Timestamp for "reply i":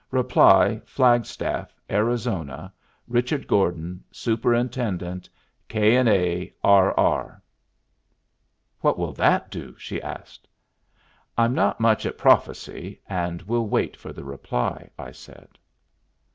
14.23-15.11